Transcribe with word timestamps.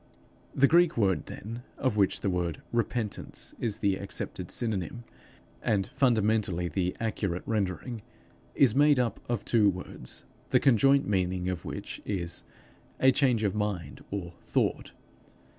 The 0.55 0.65
Greek 0.67 0.97
word 0.97 1.27
then, 1.27 1.61
of 1.77 1.95
which 1.95 2.21
the 2.21 2.29
word 2.31 2.63
repentance 2.71 3.53
is 3.59 3.77
the 3.77 3.97
accepted 3.97 4.49
synonym 4.49 5.03
and 5.61 5.85
fundamentally 5.93 6.67
the 6.69 6.97
accurate 6.99 7.43
rendering, 7.45 8.01
is 8.55 8.73
made 8.73 8.97
up 8.97 9.19
of 9.29 9.45
two 9.45 9.69
words, 9.69 10.25
the 10.49 10.59
conjoint 10.59 11.07
meaning 11.07 11.49
of 11.49 11.65
which 11.65 12.01
is, 12.03 12.43
a 12.99 13.11
change 13.11 13.43
of 13.43 13.53
mind 13.53 14.03
or 14.09 14.33
thought. 14.41 14.91